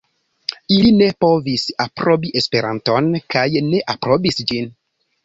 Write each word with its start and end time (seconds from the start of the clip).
Ili 0.77 0.93
ne 1.01 1.09
povis 1.25 1.65
aprobi 1.85 2.31
Esperanton 2.41 3.11
kaj 3.35 3.45
ne 3.67 3.83
aprobis 3.97 4.41
ĝin. 4.53 4.73